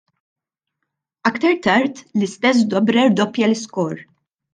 [1.29, 3.95] Aktar tard l-istess Dobre rdoppja l-iskor.